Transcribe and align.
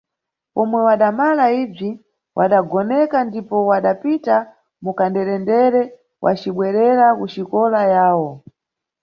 Pomwe 0.53 0.79
wadamala 0.87 1.45
ibzi, 1.63 1.89
wadagonekana 2.37 3.25
ndipo 3.27 3.55
wadapita 3.69 4.37
mukanderendere 4.83 5.81
wacibwerera 6.23 7.05
kuxikola 7.17 7.81
yawo. 7.93 8.29